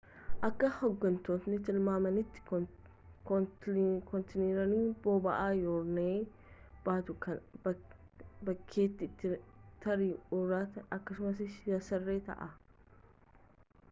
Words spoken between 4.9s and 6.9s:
boba'aa yuraniiyem